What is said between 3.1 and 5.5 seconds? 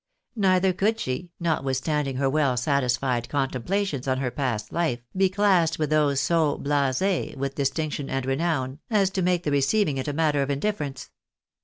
contemplations on her past life, be